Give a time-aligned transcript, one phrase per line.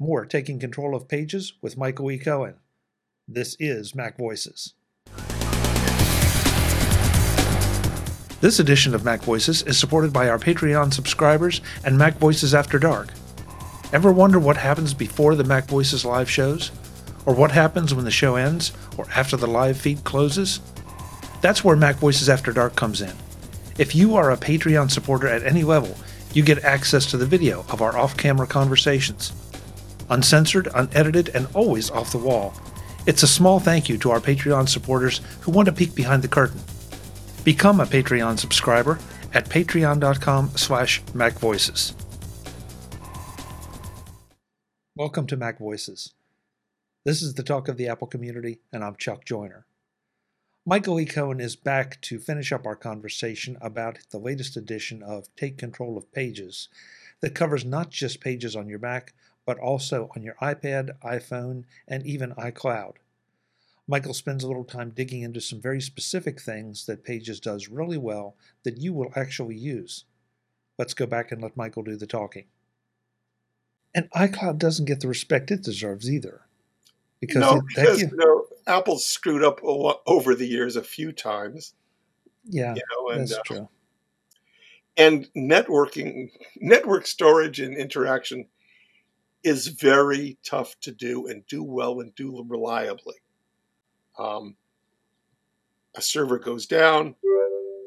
[0.00, 2.18] More Taking Control of Pages with Michael E.
[2.18, 2.54] Cohen.
[3.26, 4.74] This is Mac Voices.
[8.40, 12.78] This edition of Mac Voices is supported by our Patreon subscribers and Mac Voices After
[12.78, 13.08] Dark.
[13.92, 16.70] Ever wonder what happens before the Mac Voices live shows?
[17.26, 20.60] Or what happens when the show ends or after the live feed closes?
[21.40, 23.16] That's where Mac Voices After Dark comes in.
[23.78, 25.96] If you are a Patreon supporter at any level,
[26.34, 29.32] you get access to the video of our off camera conversations.
[30.10, 32.54] Uncensored, unedited, and always off the wall.
[33.06, 36.28] It's a small thank you to our Patreon supporters who want to peek behind the
[36.28, 36.60] curtain.
[37.44, 38.98] Become a Patreon subscriber
[39.32, 41.94] at patreon.com slash macvoices.
[44.96, 46.14] Welcome to Mac Voices.
[47.04, 49.64] This is the talk of the Apple community, and I'm Chuck Joiner.
[50.66, 51.06] Michael E.
[51.06, 55.96] Cohen is back to finish up our conversation about the latest edition of Take Control
[55.96, 56.68] of Pages
[57.20, 59.14] that covers not just pages on your Mac,
[59.48, 62.96] but also on your iPad, iPhone, and even iCloud.
[63.86, 67.96] Michael spends a little time digging into some very specific things that Pages does really
[67.96, 70.04] well that you will actually use.
[70.78, 72.44] Let's go back and let Michael do the talking.
[73.94, 76.42] And iCloud doesn't get the respect it deserves either.
[77.18, 81.72] Because, no, because you know, Apple's screwed up over the years a few times.
[82.44, 83.68] Yeah, you know, and, that's uh, true.
[84.98, 88.44] And networking, network storage, and interaction
[89.44, 93.16] is very tough to do and do well and do reliably.
[94.18, 94.56] Um,
[95.94, 97.14] a server goes down,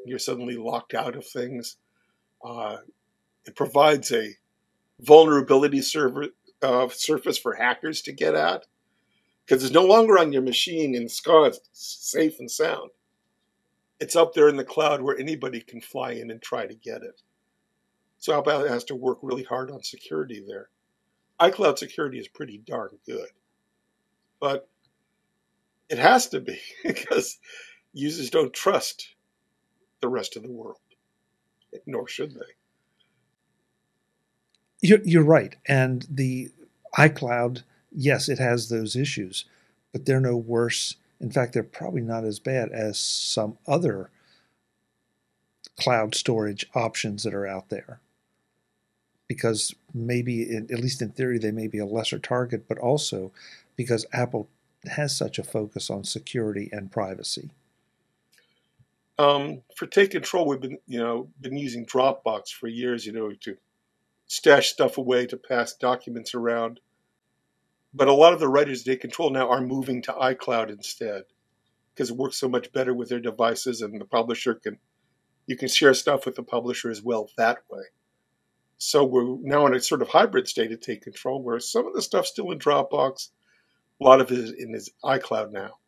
[0.04, 1.76] you're suddenly locked out of things.
[2.44, 2.78] Uh,
[3.44, 4.34] it provides a
[5.00, 6.26] vulnerability server,
[6.62, 8.66] uh, surface for hackers to get at
[9.44, 12.90] because it's no longer on your machine in SCAR, safe and sound.
[14.00, 17.02] It's up there in the cloud where anybody can fly in and try to get
[17.02, 17.22] it.
[18.18, 20.70] So Apple has to work really hard on security there
[21.42, 23.28] iCloud security is pretty darn good.
[24.40, 24.68] But
[25.88, 27.38] it has to be because
[27.92, 29.08] users don't trust
[30.00, 30.78] the rest of the world,
[31.86, 32.40] nor should they.
[34.80, 35.54] You're, you're right.
[35.66, 36.50] And the
[36.96, 39.44] iCloud, yes, it has those issues,
[39.92, 40.96] but they're no worse.
[41.20, 44.10] In fact, they're probably not as bad as some other
[45.78, 48.00] cloud storage options that are out there
[49.32, 53.32] because maybe, in, at least in theory, they may be a lesser target, but also
[53.76, 54.46] because Apple
[54.84, 57.48] has such a focus on security and privacy.
[59.18, 63.32] Um, for take control, we've been you know been using Dropbox for years, you know,
[63.40, 63.56] to
[64.26, 66.80] stash stuff away, to pass documents around.
[67.94, 71.22] But a lot of the writers take control now are moving to iCloud instead
[71.94, 74.78] because it works so much better with their devices, and the publisher can
[75.46, 77.84] you can share stuff with the publisher as well that way.
[78.84, 81.94] So we're now in a sort of hybrid state of take control where some of
[81.94, 83.28] the stuff's still in Dropbox,
[84.00, 85.78] a lot of it is in his iCloud now.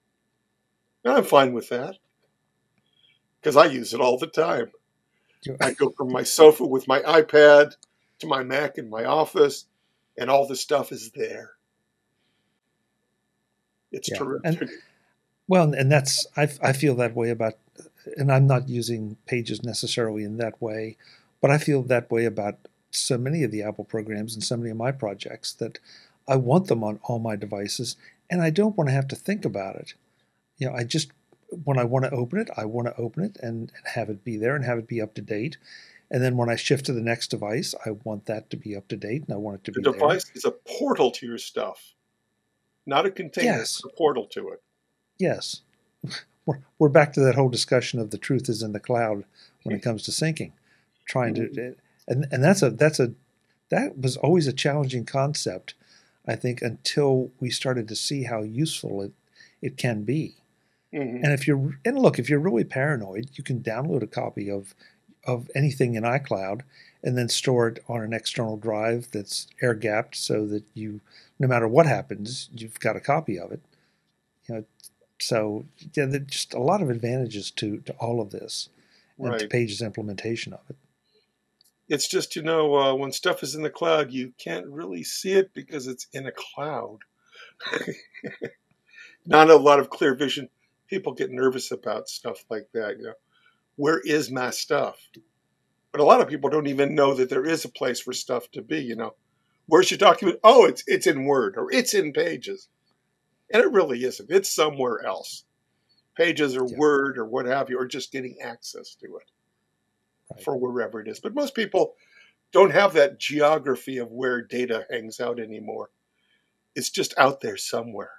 [1.05, 1.97] And I'm fine with that
[3.41, 4.71] because I use it all the time.
[5.61, 7.75] I go from my sofa with my iPad
[8.21, 9.67] to my Mac in my office,
[10.17, 11.51] and all the stuff is there.
[13.91, 14.19] It's yeah.
[14.19, 14.61] terrific.
[14.61, 14.71] And,
[15.49, 17.55] well, and that's I, I feel that way about,
[18.17, 20.97] and I'm not using Pages necessarily in that way,
[21.41, 22.57] but I feel that way about
[22.97, 25.79] so many of the Apple programs and so many of my projects that
[26.27, 27.97] I want them on all my devices
[28.31, 29.95] and I don't want to have to think about it.
[30.59, 31.11] You know, I just
[31.65, 34.25] when I want to open it, I want to open it and, and have it
[34.25, 35.57] be there and have it be up to date.
[36.11, 38.89] And then when I shift to the next device, I want that to be up
[38.89, 39.85] to date and I want it to the be.
[39.85, 40.33] The device there.
[40.37, 41.95] is a portal to your stuff,
[42.87, 43.59] not a container.
[43.59, 43.77] Yes.
[43.77, 44.63] It's a portal to it.
[45.19, 45.63] Yes.
[46.47, 49.25] We're, we're back to that whole discussion of the truth is in the cloud
[49.63, 50.53] when it comes to syncing.
[51.07, 51.71] Trying to mm-hmm
[52.07, 53.13] and and that's a that's a
[53.71, 55.75] that was always a challenging concept,
[56.27, 59.13] I think, until we started to see how useful it
[59.63, 60.37] it can be.
[60.93, 61.25] Mm-hmm.
[61.25, 64.75] And if you're and look, if you're really paranoid, you can download a copy of
[65.27, 66.61] of anything in iCloud
[67.03, 71.01] and then store it on an external drive that's air gapped so that you
[71.39, 73.61] no matter what happens, you've got a copy of it.
[74.49, 74.65] You know,
[75.19, 75.65] so
[75.95, 78.69] yeah, there's just a lot of advantages to to all of this
[79.19, 79.41] and right.
[79.41, 80.77] to Page's implementation of it.
[81.89, 85.33] It's just, you know, uh, when stuff is in the cloud, you can't really see
[85.33, 86.99] it because it's in a cloud.
[89.27, 90.49] Not a lot of clear vision.
[90.89, 92.99] People get nervous about stuff like that.
[92.99, 93.15] You know,
[93.77, 94.97] where is my stuff?
[95.93, 98.51] But a lot of people don't even know that there is a place for stuff
[98.53, 98.81] to be.
[98.81, 99.15] You know,
[99.67, 100.41] where's your document?
[100.43, 102.69] Oh, it's it's in Word or it's in Pages,
[103.53, 104.31] and it really isn't.
[104.31, 105.45] It's somewhere else.
[106.17, 106.79] Pages or yeah.
[106.79, 109.31] Word or what have you, or just getting access to it
[110.33, 110.43] right.
[110.43, 111.21] for wherever it is.
[111.21, 111.95] But most people
[112.53, 115.91] don't have that geography of where data hangs out anymore.
[116.75, 118.13] It's just out there somewhere.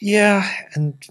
[0.00, 1.02] Yeah, and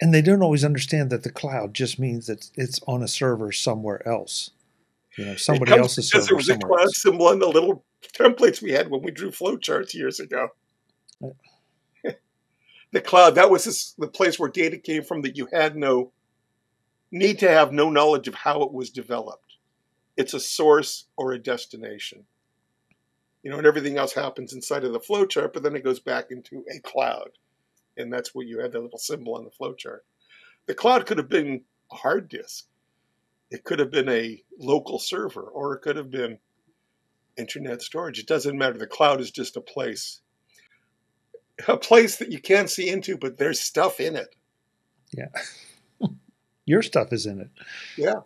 [0.00, 3.52] and they don't always understand that the cloud just means that it's on a server
[3.52, 4.50] somewhere else.
[5.16, 6.26] You know, somebody else's server.
[6.26, 7.02] There was a cloud else.
[7.02, 10.48] symbol on the little templates we had when we drew flowcharts years ago.
[12.90, 16.12] the cloud that was the place where data came from that you had no
[17.12, 19.56] need to have no knowledge of how it was developed.
[20.16, 22.24] It's a source or a destination.
[23.42, 26.30] You know, and everything else happens inside of the flowchart, but then it goes back
[26.30, 27.30] into a cloud.
[27.96, 30.00] And that's where you had the little symbol on the flowchart.
[30.66, 32.66] The cloud could have been a hard disk.
[33.50, 36.38] It could have been a local server, or it could have been
[37.36, 38.18] internet storage.
[38.18, 38.78] It doesn't matter.
[38.78, 40.20] The cloud is just a place.
[41.68, 44.34] A place that you can't see into, but there's stuff in it.
[45.12, 45.26] Yeah.
[46.64, 47.50] Your stuff is in it.
[47.96, 48.20] Yeah.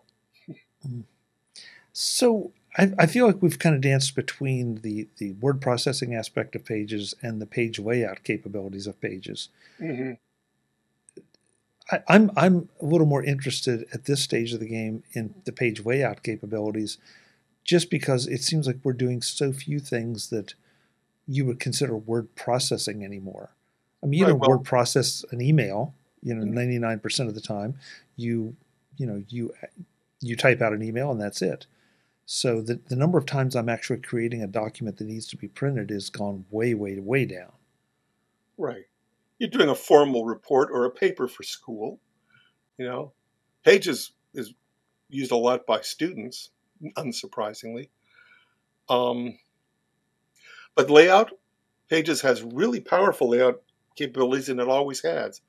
[1.92, 6.54] So I, I, feel like we've kind of danced between the, the word processing aspect
[6.54, 9.48] of pages and the page layout capabilities of pages.
[9.80, 10.12] Mm-hmm.
[11.90, 15.52] I, I'm I'm a little more interested at this stage of the game in the
[15.52, 16.98] page layout capabilities,
[17.64, 20.54] just because it seems like we're doing so few things that
[21.26, 23.50] you would consider word processing anymore.
[24.02, 25.94] I mean, you right, know, well, word process an email,
[26.26, 26.54] you know, mm-hmm.
[26.54, 27.76] ninety nine percent of the time
[28.16, 28.56] you
[28.96, 29.54] you know you
[30.20, 31.66] you type out an email and that's it.
[32.24, 35.46] So the the number of times I'm actually creating a document that needs to be
[35.46, 37.52] printed is gone way way way down.
[38.58, 38.86] Right.
[39.38, 42.00] You're doing a formal report or a paper for school.
[42.76, 43.12] You know,
[43.64, 44.52] Pages is
[45.08, 46.50] used a lot by students,
[46.96, 47.90] unsurprisingly.
[48.88, 49.38] Um,
[50.74, 51.32] but layout,
[51.88, 53.62] Pages has really powerful layout
[53.94, 55.40] capabilities, and it always has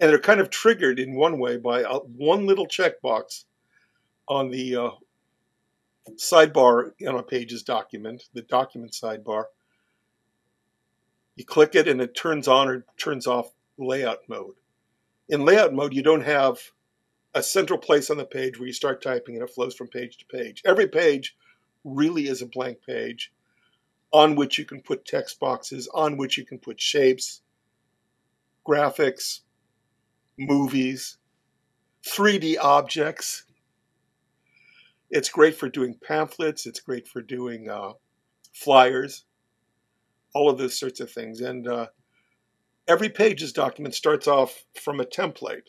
[0.00, 3.44] and they're kind of triggered in one way by a, one little checkbox
[4.26, 4.90] on the uh,
[6.16, 9.44] sidebar on a pages document, the document sidebar.
[11.36, 14.54] You click it and it turns on or turns off layout mode.
[15.28, 16.58] In layout mode, you don't have
[17.34, 20.16] a central place on the page where you start typing and it flows from page
[20.18, 20.62] to page.
[20.64, 21.36] Every page
[21.84, 23.32] really is a blank page
[24.12, 27.42] on which you can put text boxes, on which you can put shapes,
[28.66, 29.40] graphics,
[30.40, 31.18] movies,
[32.04, 33.44] 3D objects.
[35.10, 36.66] It's great for doing pamphlets.
[36.66, 37.92] It's great for doing uh,
[38.52, 39.24] flyers,
[40.34, 41.40] all of those sorts of things.
[41.40, 41.88] And uh,
[42.88, 45.68] every Pages document starts off from a template.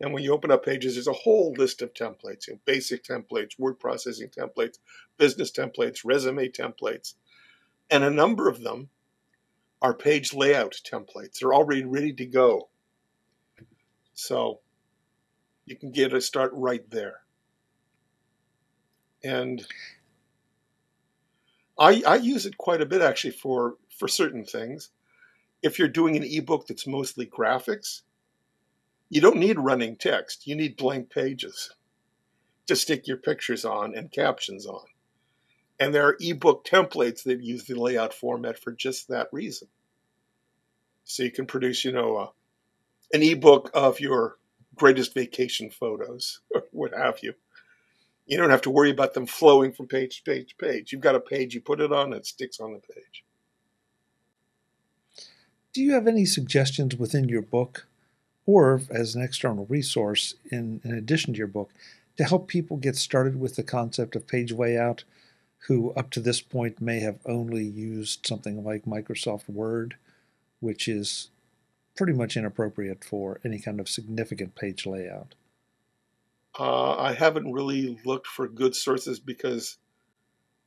[0.00, 3.04] And when you open up Pages, there's a whole list of templates, you know, basic
[3.04, 4.78] templates, word processing templates,
[5.16, 7.14] business templates, resume templates.
[7.90, 8.88] And a number of them
[9.80, 11.38] are page layout templates.
[11.38, 12.68] They're already ready to go.
[14.14, 14.60] So
[15.64, 17.20] you can get a start right there.
[19.24, 19.64] And
[21.78, 24.90] I, I use it quite a bit actually for, for certain things.
[25.62, 28.02] If you're doing an ebook that's mostly graphics,
[29.08, 30.46] you don't need running text.
[30.46, 31.70] You need blank pages
[32.66, 34.84] to stick your pictures on and captions on.
[35.78, 39.68] And there are ebook templates that use the layout format for just that reason.
[41.04, 42.30] So you can produce, you know, a,
[43.12, 44.38] an ebook of your
[44.74, 47.34] greatest vacation photos or what have you.
[48.26, 50.92] You don't have to worry about them flowing from page to page to page.
[50.92, 53.24] You've got a page, you put it on, it sticks on the page.
[55.72, 57.86] Do you have any suggestions within your book
[58.46, 61.70] or as an external resource in, in addition to your book
[62.16, 65.04] to help people get started with the concept of page layout
[65.66, 69.96] who up to this point may have only used something like Microsoft Word,
[70.60, 71.30] which is
[71.96, 75.34] pretty much inappropriate for any kind of significant page layout.
[76.58, 79.78] Uh, I haven't really looked for good sources because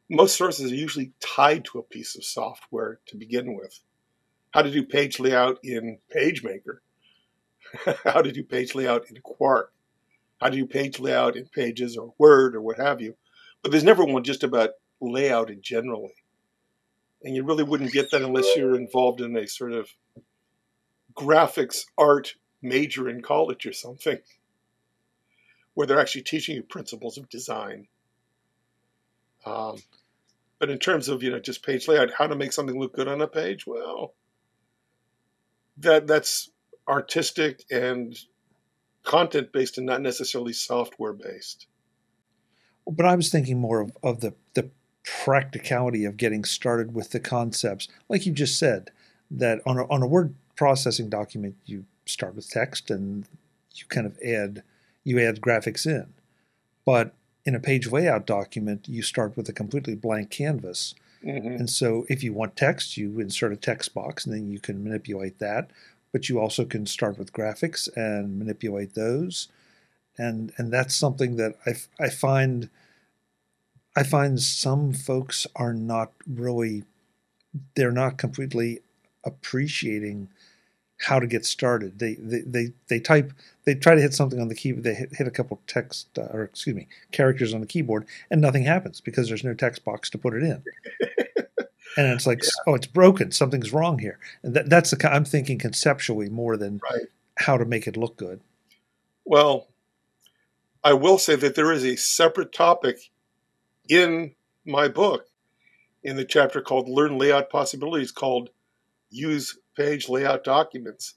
[0.10, 3.80] most sources are usually tied to a piece of software to begin with.
[4.52, 6.78] How to do page layout in PageMaker,
[8.04, 9.74] how to do page layout in Quark,
[10.40, 13.16] how to do page layout in Pages or Word or what have you.
[13.62, 16.14] But there's never one just about layout in generally.
[17.24, 19.90] And you really wouldn't get that unless you're involved in a sort of
[21.16, 24.18] graphics art major in college or something,
[25.74, 27.88] where they're actually teaching you principles of design.
[29.46, 29.78] Um,
[30.60, 33.08] but in terms of you know just page layout, how to make something look good
[33.08, 34.14] on a page, well,
[35.78, 36.50] that that's
[36.88, 38.18] artistic and
[39.04, 41.68] content based and not necessarily software based.
[42.88, 44.70] But I was thinking more of, of the the
[45.04, 48.90] practicality of getting started with the concepts, like you just said,
[49.30, 53.26] that on a, on a word processing document, you start with text and
[53.76, 54.64] you kind of add
[55.04, 56.14] you add graphics in.
[56.86, 57.14] But
[57.46, 60.96] in a page layout document, you start with a completely blank canvas.
[61.24, 64.60] hmm And so if you want text, you insert a text box and then you
[64.60, 65.70] can manipulate that.
[66.12, 69.50] But you also can start with graphics and manipulate those.
[70.18, 72.70] And and that's something that I, I find
[73.96, 76.84] I find some folks are not really
[77.76, 78.82] they're not completely
[79.24, 80.30] appreciating
[81.02, 82.00] how to get started.
[82.00, 83.34] They they they, they type
[83.66, 84.84] they try to hit something on the keyboard.
[84.84, 88.42] They hit, hit a couple text uh, or excuse me characters on the keyboard, and
[88.42, 90.64] nothing happens because there's no text box to put it in.
[91.98, 93.32] and it's like, oh, it's broken.
[93.32, 94.20] Something's wrong here.
[94.44, 97.08] And that, that's the I'm thinking conceptually more than Right.
[97.38, 98.42] how to make it look good.
[99.26, 99.68] Well,
[100.84, 102.98] I will say that there is a separate topic
[103.90, 104.36] in
[104.66, 105.28] my book
[106.04, 108.50] in the chapter called Learn Layout Possibilities called
[109.10, 111.16] Use Page Layout Documents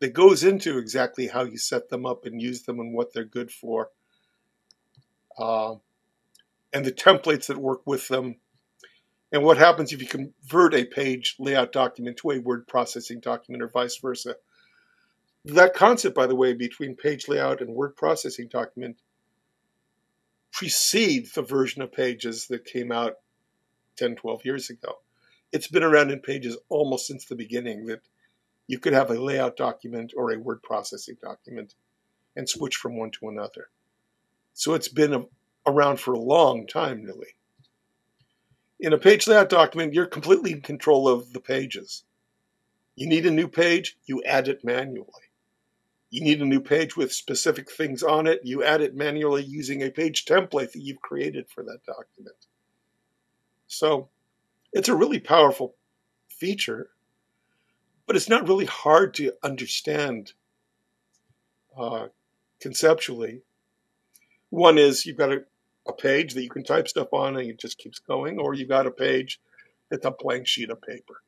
[0.00, 3.24] that goes into exactly how you set them up and use them and what they're
[3.24, 3.90] good for.
[5.38, 5.76] Uh,
[6.72, 8.36] and the templates that work with them.
[9.32, 13.62] And what happens if you convert a page layout document to a word processing document
[13.62, 14.36] or vice versa.
[15.44, 18.96] That concept, by the way, between page layout and word processing document
[20.52, 23.14] precedes the version of pages that came out
[23.96, 24.98] 10, 12 years ago.
[25.52, 28.00] It's been around in pages almost since the beginning that
[28.66, 31.74] you could have a layout document or a word processing document
[32.36, 33.68] and switch from one to another.
[34.54, 35.24] So it's been a,
[35.66, 37.34] around for a long time, really.
[38.78, 42.04] In a page layout document, you're completely in control of the pages.
[42.94, 45.30] You need a new page, you add it manually.
[46.10, 49.82] You need a new page with specific things on it, you add it manually using
[49.82, 52.36] a page template that you've created for that document.
[53.66, 54.08] So
[54.72, 55.74] it's a really powerful
[56.28, 56.90] feature,
[58.06, 60.32] but it's not really hard to understand
[61.76, 62.08] uh,
[62.60, 63.42] conceptually.
[64.50, 65.44] One is you've got a,
[65.86, 68.68] a page that you can type stuff on and it just keeps going, or you've
[68.68, 69.40] got a page
[69.90, 71.22] that's a blank sheet of paper.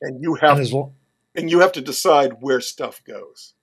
[0.00, 0.94] And you have And long,
[1.34, 3.54] and you have to decide where stuff goes.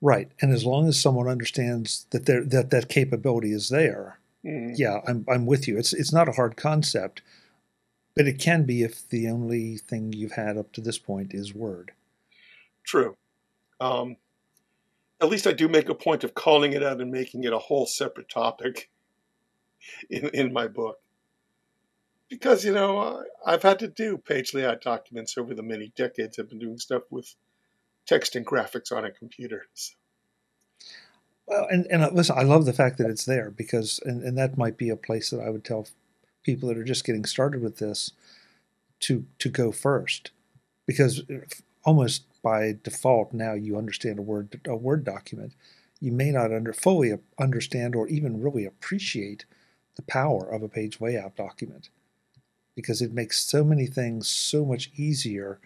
[0.00, 4.74] right, and as long as someone understands that there that that capability is there, Mhm.
[4.76, 5.78] yeah, I'm I'm with you.
[5.78, 7.22] It's it's not a hard concept,
[8.16, 11.54] but it can be if the only thing you've had up to this point is
[11.54, 11.92] Word.
[12.84, 13.16] True.
[13.80, 14.16] Um,
[15.20, 17.58] at least I do make a point of calling it out and making it a
[17.58, 18.90] whole separate topic
[20.10, 20.98] in, in my book.
[22.30, 26.48] Because, you know, I've had to do page layout documents over the many decades I've
[26.48, 27.34] been doing stuff with
[28.06, 29.66] text and graphics on a computer.
[29.74, 29.94] So,
[31.50, 34.38] Well, and and uh, listen, I love the fact that it's there because, and, and
[34.38, 35.88] that might be a place that I would tell
[36.44, 38.12] people that are just getting started with this
[39.00, 40.30] to to go first,
[40.86, 41.22] because
[41.84, 45.54] almost by default now you understand a word a word document,
[46.00, 49.44] you may not under fully understand or even really appreciate
[49.96, 51.90] the power of a page layout document,
[52.76, 55.60] because it makes so many things so much easier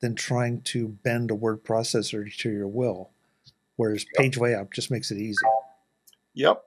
[0.00, 3.10] than trying to bend a word processor to your will.
[3.76, 5.44] Whereas page layout just makes it easy.
[6.34, 6.62] yep.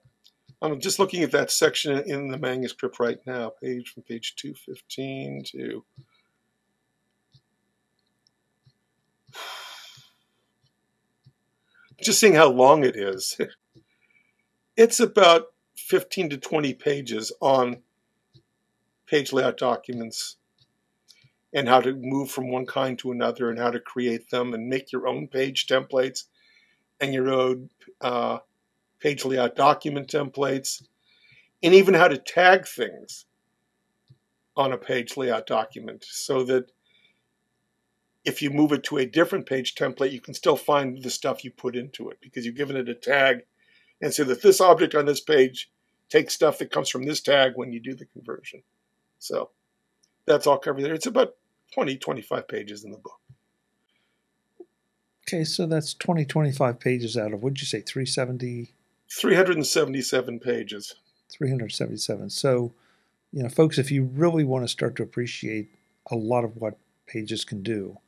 [0.62, 5.44] I'm just looking at that section in the manuscript right now, page from page 215
[5.51, 5.86] to
[12.01, 13.38] just seeing how long it is.
[14.78, 15.46] it's about
[15.78, 17.78] 15 to 20 pages on
[19.08, 20.36] page layout documents
[21.54, 24.68] and how to move from one kind to another and how to create them and
[24.68, 26.25] make your own page templates
[27.01, 27.70] and your own
[28.01, 28.39] uh,
[29.00, 30.84] page layout document templates
[31.63, 33.25] and even how to tag things
[34.56, 36.72] on a page layout document so that
[38.25, 41.44] if you move it to a different page template, you can still find the stuff
[41.44, 43.39] you put into it because you've given it a tag
[44.01, 45.72] and say that this object on this page
[46.10, 48.62] takes stuff that comes from this tag when you do the conversion.
[49.20, 49.51] So
[50.25, 50.94] that's all covered there.
[50.94, 51.36] It's about
[51.74, 53.19] 20, 25 pages in the book.
[55.31, 58.74] Okay, so that's 20, 25 pages out of, what'd you say, 370,
[59.12, 60.95] 377 pages.
[61.31, 62.31] 377.
[62.31, 62.74] So,
[63.31, 65.69] you know, folks, if you really want to start to appreciate
[66.09, 68.00] a lot of what pages can do,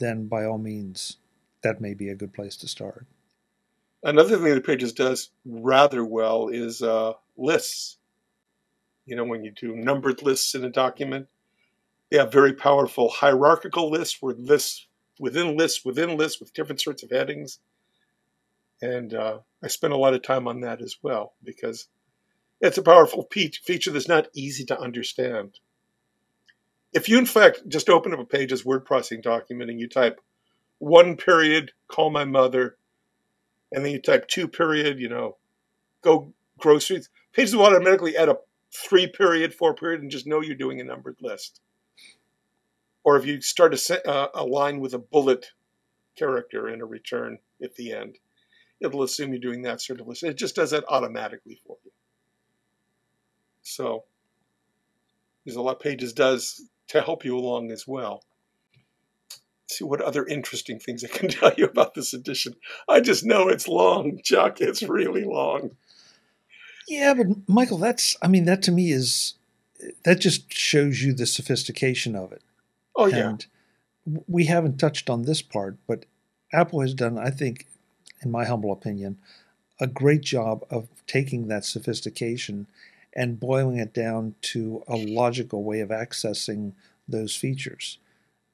[0.00, 1.18] then by all means,
[1.62, 3.06] that may be a good place to start.
[4.02, 7.98] Another thing that Pages does rather well is uh, lists.
[9.06, 11.28] You know, when you do numbered lists in a document,
[12.10, 14.88] they have very powerful hierarchical lists where lists
[15.20, 17.58] within lists within lists with different sorts of headings.
[18.82, 21.86] And uh, I spent a lot of time on that as well because
[22.60, 25.60] it's a powerful feature that's not easy to understand.
[26.92, 30.20] If you, in fact, just open up a Pages word processing document and you type
[30.78, 32.76] one period, call my mother,
[33.70, 35.36] and then you type two period, you know,
[36.02, 38.38] go groceries, Pages will automatically add a
[38.72, 41.60] three period, four period, and just know you're doing a numbered list.
[43.04, 45.52] Or if you start a, uh, a line with a bullet
[46.16, 48.18] character in a return at the end,
[48.80, 50.22] it'll assume you're doing that sort of list.
[50.22, 51.90] It just does that automatically for you.
[53.62, 54.04] So
[55.44, 58.24] there's a lot Pages does to help you along as well.
[59.30, 62.54] Let's see what other interesting things I can tell you about this edition.
[62.88, 64.60] I just know it's long, Chuck.
[64.60, 65.70] It's really long.
[66.88, 69.34] Yeah, but Michael, that's I mean that to me is
[70.04, 72.42] that just shows you the sophistication of it.
[73.00, 73.30] Oh yeah.
[73.30, 73.46] And
[74.26, 76.04] we haven't touched on this part, but
[76.52, 77.66] Apple has done, I think,
[78.22, 79.18] in my humble opinion,
[79.80, 82.66] a great job of taking that sophistication
[83.14, 86.72] and boiling it down to a logical way of accessing
[87.08, 87.98] those features,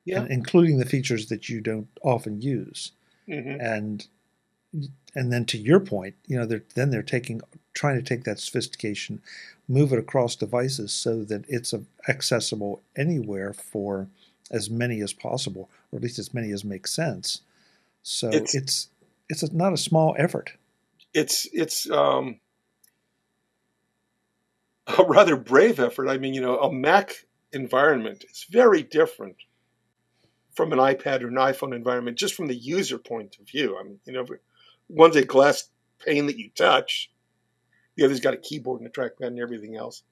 [0.04, 0.26] yeah.
[0.30, 2.92] including the features that you don't often use.
[3.28, 3.60] Mm-hmm.
[3.60, 4.06] And
[5.14, 7.40] and then to your point, you know, they're, then they're taking
[7.74, 9.20] trying to take that sophistication,
[9.68, 11.74] move it across devices so that it's
[12.08, 14.08] accessible anywhere for
[14.50, 17.42] as many as possible, or at least as many as make sense.
[18.02, 18.88] So it's it's,
[19.28, 20.52] it's a, not a small effort.
[21.12, 22.40] It's it's um,
[24.86, 26.08] a rather brave effort.
[26.08, 29.36] I mean, you know, a Mac environment is very different
[30.54, 33.76] from an iPad or an iPhone environment, just from the user point of view.
[33.78, 34.26] I mean, you know,
[34.88, 37.10] one's a glass pane that you touch,
[37.96, 40.02] the other's got a keyboard and a trackpad and everything else.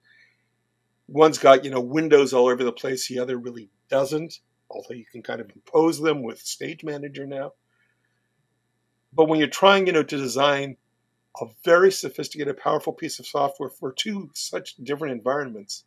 [1.07, 3.07] One's got, you know, windows all over the place.
[3.07, 7.53] The other really doesn't, although you can kind of impose them with Stage Manager now.
[9.13, 10.77] But when you're trying, you know, to design
[11.41, 15.85] a very sophisticated, powerful piece of software for two such different environments,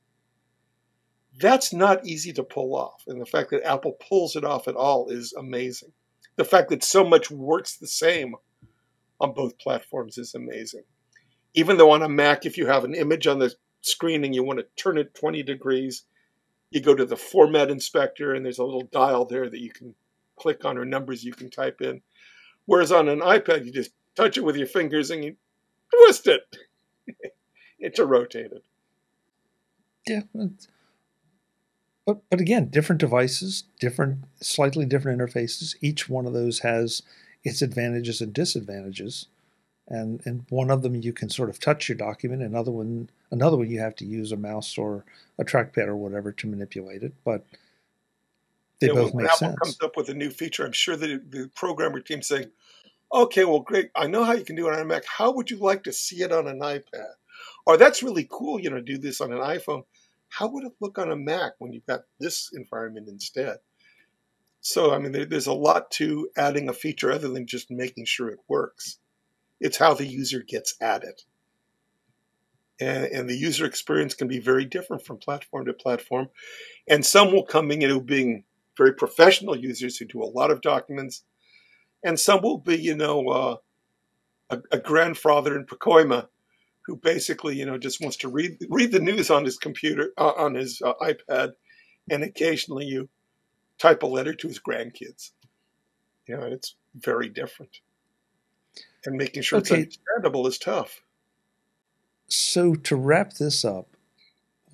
[1.40, 3.04] that's not easy to pull off.
[3.08, 5.92] And the fact that Apple pulls it off at all is amazing.
[6.36, 8.36] The fact that so much works the same
[9.20, 10.84] on both platforms is amazing
[11.58, 13.52] even though on a Mac, if you have an image on the
[13.82, 16.04] screen and you want to turn it 20 degrees,
[16.70, 19.96] you go to the format inspector and there's a little dial there that you can
[20.38, 22.02] click on or numbers you can type in.
[22.66, 25.36] Whereas on an iPad, you just touch it with your fingers and you
[25.94, 26.42] twist it.
[27.80, 28.62] it's a rotated.
[30.06, 30.22] Yeah.
[32.06, 35.76] But, but again, different devices, different, slightly different interfaces.
[35.82, 37.02] Each one of those has
[37.44, 39.28] its advantages and disadvantages
[39.88, 43.58] and and one of them you can sort of touch your document another one another
[43.58, 45.06] one you have to use a mouse or
[45.40, 47.46] a trackpad or whatever to manipulate it but
[48.80, 49.60] they yeah, both make Apple sense.
[49.60, 50.66] comes up with a new feature.
[50.66, 52.52] I'm sure that the programmer team saying
[53.14, 53.90] okay well great.
[53.96, 55.04] I know how you can do it on a mac.
[55.06, 57.14] How would you like to see it on an ipad?
[57.66, 59.84] Or that's really cool you know do this on an iphone.
[60.30, 63.58] How would it look on a mac when you've got this environment instead?
[64.62, 68.06] So i mean there, there's a lot to adding a feature other than just making
[68.06, 69.00] sure it works
[69.60, 71.24] it's how the user gets at it.
[72.80, 76.30] And, and, the user experience can be very different from platform to platform.
[76.88, 78.44] And some will come in, you being
[78.78, 81.24] very professional users who do a lot of documents,
[82.04, 83.56] and some will be, you know, uh,
[84.52, 86.28] a, a, grandfather in Pacoima
[86.86, 90.34] who basically, you know, just wants to read read the news on his computer, uh,
[90.38, 91.54] on his uh, iPad,
[92.12, 93.10] and occasionally you
[93.80, 95.32] type a letter to his grandkids.
[96.28, 97.80] You know, it's very different
[99.08, 99.82] and making sure okay.
[99.82, 101.02] it's understandable is tough.
[102.28, 103.88] So to wrap this up,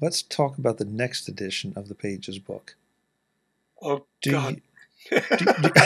[0.02, 2.76] let's talk about the next edition of the Pages book.
[3.82, 4.62] Oh do God!
[5.12, 5.72] You, do, do,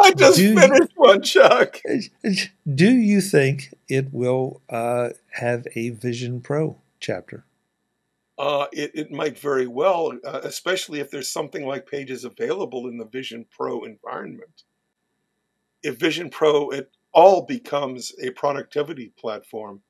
[0.00, 1.80] I just finished you, one, Chuck.
[2.74, 7.44] Do you think it will uh, have a Vision Pro chapter?
[8.38, 12.96] Uh, it, it might very well, uh, especially if there's something like Pages available in
[12.96, 14.62] the Vision Pro environment
[15.82, 19.82] if Vision Pro it all becomes a productivity platform,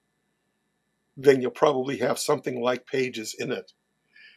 [1.17, 3.73] then you'll probably have something like Pages in it.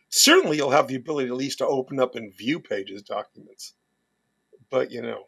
[0.09, 3.73] Certainly, you'll have the ability at least to open up and view Pages documents.
[4.69, 5.27] But, you know,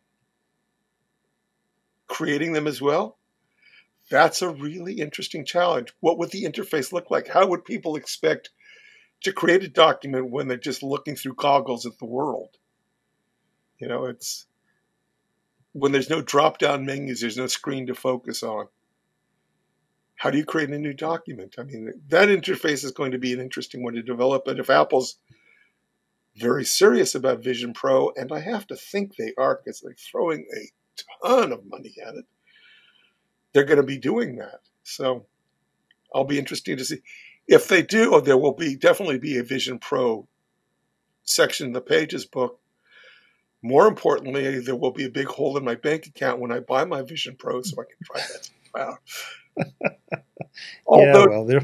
[2.08, 3.18] creating them as well,
[4.10, 5.94] that's a really interesting challenge.
[6.00, 7.28] What would the interface look like?
[7.28, 8.50] How would people expect
[9.22, 12.58] to create a document when they're just looking through goggles at the world?
[13.80, 14.48] You know, it's
[15.74, 18.68] when there's no drop down menus, there's no screen to focus on.
[20.16, 21.56] How do you create a new document?
[21.60, 24.46] I mean, that interface is going to be an interesting one to develop.
[24.46, 25.18] But if Apple's
[26.38, 30.46] very serious about Vision Pro, and I have to think they are because they're throwing
[30.56, 32.26] a ton of money at it,
[33.52, 34.62] they're going to be doing that.
[34.84, 35.26] So
[36.14, 37.02] I'll be interested to see.
[37.48, 40.28] If they do, oh, there will be definitely be a Vision Pro
[41.24, 42.60] section in the Pages book
[43.64, 46.86] more importantly, there will be a big hole in my bank account when I buy
[46.86, 48.50] my Vision Pro, so I can try that
[49.88, 49.98] out.
[50.88, 51.60] Although, yeah, well,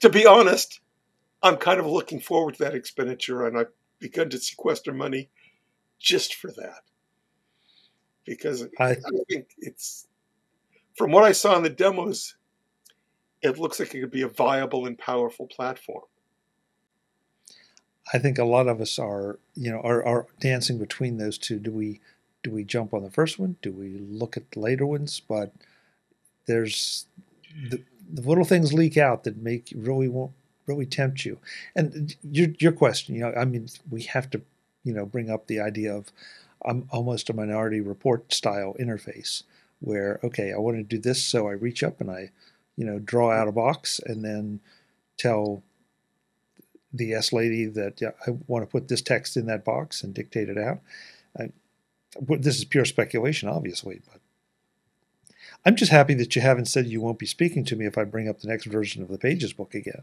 [0.00, 0.80] to be honest,
[1.42, 5.30] I'm kind of looking forward to that expenditure, and I've begun to sequester money
[5.98, 6.82] just for that
[8.26, 8.96] because I, I
[9.30, 10.06] think it's
[10.96, 12.36] from what I saw in the demos,
[13.40, 16.04] it looks like it could be a viable and powerful platform.
[18.12, 21.58] I think a lot of us are, you know, are, are dancing between those two.
[21.58, 22.00] Do we
[22.42, 23.56] do we jump on the first one?
[23.60, 25.20] Do we look at the later ones?
[25.20, 25.52] But
[26.46, 27.06] there's
[27.68, 30.32] the, the little things leak out that make really won't
[30.66, 31.38] really tempt you.
[31.74, 34.40] And your your question, you know, I mean, we have to,
[34.84, 36.12] you know, bring up the idea of
[36.64, 39.42] um, almost a minority report style interface
[39.80, 42.30] where okay, I want to do this, so I reach up and I,
[42.76, 44.60] you know, draw out a box and then
[45.18, 45.62] tell
[46.96, 50.14] the S lady that yeah, I want to put this text in that box and
[50.14, 50.80] dictate it out.
[51.38, 51.50] I,
[52.20, 54.20] this is pure speculation, obviously, but
[55.66, 58.04] I'm just happy that you haven't said you won't be speaking to me if I
[58.04, 60.02] bring up the next version of the Pages book again.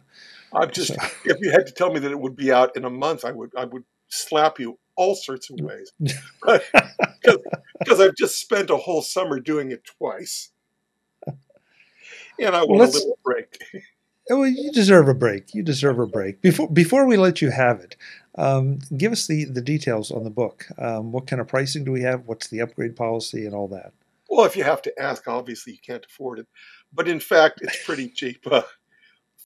[0.53, 0.95] I'm just so.
[1.25, 3.31] if you had to tell me that it would be out in a month, I
[3.31, 9.01] would I would slap you all sorts of ways, because I've just spent a whole
[9.01, 10.51] summer doing it twice,
[11.25, 13.57] and I want well, a little break.
[14.29, 15.53] Well, you deserve a break.
[15.53, 16.41] You deserve a break.
[16.41, 17.97] Before before we let you have it,
[18.37, 20.65] um, give us the the details on the book.
[20.77, 22.25] Um, what kind of pricing do we have?
[22.25, 23.91] What's the upgrade policy and all that?
[24.29, 26.47] Well, if you have to ask, obviously you can't afford it,
[26.93, 28.45] but in fact, it's pretty cheap.
[28.49, 28.61] Uh,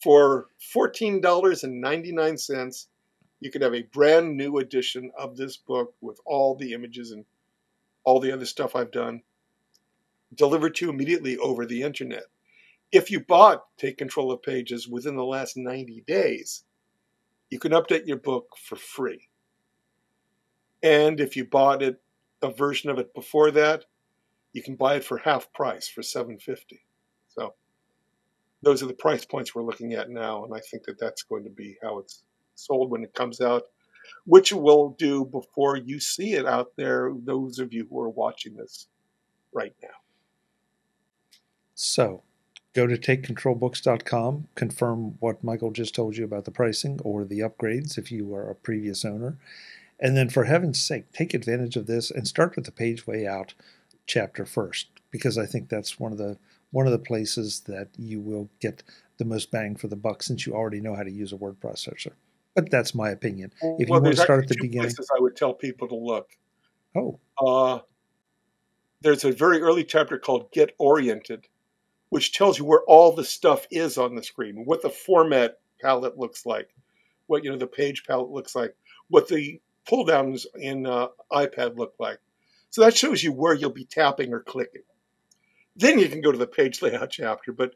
[0.02, 2.88] for fourteen dollars and ninety nine cents,
[3.40, 7.26] you can have a brand new edition of this book with all the images and
[8.04, 9.22] all the other stuff I've done
[10.36, 12.26] delivered to you immediately over the internet
[12.92, 16.64] if you bought Take Control of Pages within the last 90 days,
[17.50, 19.28] you can update your book for free.
[20.84, 22.02] And if you bought it
[22.42, 23.86] a version of it before that,
[24.54, 26.86] you can buy it for half price for 750.
[27.30, 27.54] So
[28.62, 31.44] those are the price points we're looking at now, and I think that that's going
[31.44, 32.24] to be how it's
[32.56, 33.64] sold when it comes out,
[34.26, 37.12] which we'll do before you see it out there.
[37.24, 38.88] Those of you who are watching this
[39.54, 39.90] right now.
[41.76, 42.24] So
[42.78, 47.98] Go to takecontrolbooks.com, confirm what Michael just told you about the pricing or the upgrades
[47.98, 49.40] if you are a previous owner.
[50.00, 53.56] And then, for heaven's sake, take advantage of this and start with the page layout
[54.06, 56.38] chapter first, because I think that's one of the
[56.70, 58.84] one of the places that you will get
[59.18, 61.60] the most bang for the buck since you already know how to use a word
[61.60, 62.12] processor.
[62.54, 63.54] But that's my opinion.
[63.80, 66.30] If well, you want to start at the beginning, I would tell people to look.
[66.96, 67.80] Oh, uh,
[69.02, 71.48] there's a very early chapter called "Get Oriented,"
[72.10, 76.18] which tells you where all the stuff is on the screen, what the format palette
[76.18, 76.70] looks like,
[77.28, 78.76] what you know the page palette looks like,
[79.10, 82.20] what the pull downs in uh, iPad look like.
[82.70, 84.84] So that shows you where you'll be tapping or clicking.
[85.76, 87.76] Then you can go to the page layout chapter, but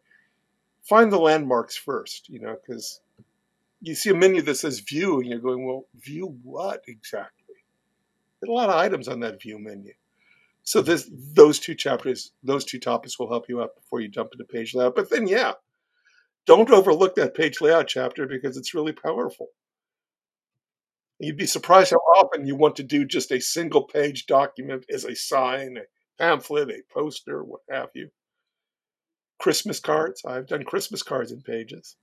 [0.83, 2.99] find the landmarks first, you know, because
[3.81, 7.55] you see a menu that says view and you're going, well, view what exactly?
[8.39, 9.93] There's a lot of items on that view menu.
[10.63, 14.29] So this those two chapters, those two topics will help you out before you jump
[14.33, 14.95] into page layout.
[14.95, 15.53] But then, yeah,
[16.45, 19.47] don't overlook that page layout chapter because it's really powerful.
[21.19, 25.05] You'd be surprised how often you want to do just a single page document as
[25.05, 25.81] a sign, a
[26.17, 28.09] pamphlet, a poster, what have you.
[29.39, 30.23] Christmas cards.
[30.25, 31.95] I've done Christmas cards in pages.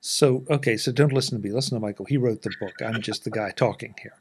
[0.00, 1.54] So, okay, so don't listen to me.
[1.54, 2.04] Listen to Michael.
[2.04, 2.74] He wrote the book.
[2.84, 4.14] I'm just the guy talking here.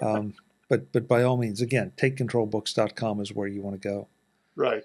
[0.00, 0.34] Um,
[0.68, 4.08] but but by all means, again, takecontrolbooks.com is where you want to go.
[4.54, 4.82] Right.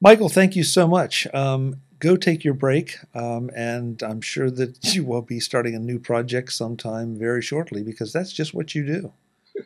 [0.00, 1.26] Michael, thank you so much.
[1.34, 5.78] Um, go take your break, um, and I'm sure that you will be starting a
[5.78, 9.12] new project sometime very shortly because that's just what you do.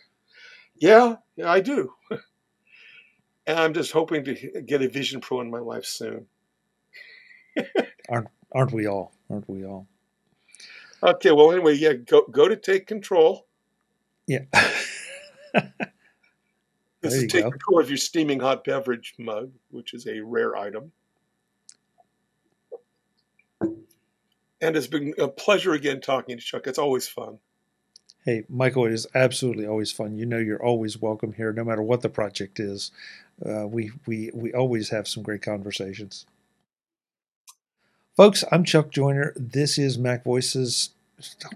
[0.76, 1.92] Yeah, yeah, I do.
[3.46, 4.34] and I'm just hoping to
[4.66, 6.26] get a Vision Pro in my life soon.
[8.08, 9.14] aren't aren't we all?
[9.30, 9.86] Aren't we all?
[11.00, 11.30] Okay.
[11.30, 11.92] Well, anyway, yeah.
[11.92, 13.46] Go go to take control.
[14.26, 14.40] Yeah.
[17.00, 20.92] this is take control of your steaming hot beverage mug, which is a rare item.
[24.60, 26.66] And it's been a pleasure again talking to Chuck.
[26.66, 27.38] It's always fun.
[28.24, 30.16] Hey, Michael, it is absolutely always fun.
[30.16, 32.90] You know, you're always welcome here, no matter what the project is.
[33.44, 36.24] Uh, we we we always have some great conversations.
[38.16, 39.34] Folks, I'm Chuck Joiner.
[39.36, 40.90] This is Mac Voices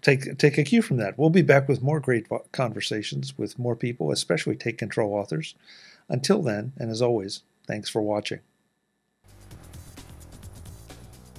[0.03, 1.19] take take a cue from that.
[1.19, 5.55] We'll be back with more great conversations with more people, especially take control authors.
[6.09, 8.41] Until then, and as always, thanks for watching.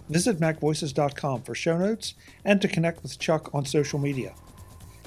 [0.10, 4.34] Visit MacVoices.com for show notes and to connect with Chuck on social media.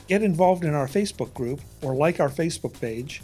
[0.08, 3.22] Get involved in our Facebook group or like our Facebook page,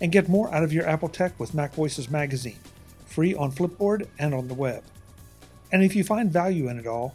[0.00, 2.58] and get more out of your Apple Tech with Mac Voices magazine,
[3.06, 4.82] free on Flipboard and on the web.
[5.72, 7.14] And if you find value in it all,